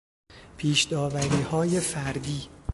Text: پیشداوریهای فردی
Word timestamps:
پیشداوریهای 0.57 1.79
فردی 1.79 2.47